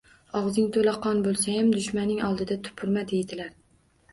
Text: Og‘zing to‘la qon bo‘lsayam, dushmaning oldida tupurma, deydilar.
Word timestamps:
Og‘zing 0.37 0.69
to‘la 0.77 0.93
qon 1.03 1.21
bo‘lsayam, 1.27 1.69
dushmaning 1.75 2.25
oldida 2.31 2.59
tupurma, 2.69 3.05
deydilar. 3.13 3.53